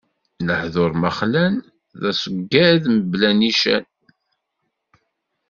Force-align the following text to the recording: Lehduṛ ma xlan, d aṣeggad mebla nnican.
Lehduṛ 0.47 0.91
ma 1.01 1.11
xlan, 1.19 1.55
d 2.01 2.01
aṣeggad 2.11 2.83
mebla 2.93 3.29
nnican. 3.35 3.85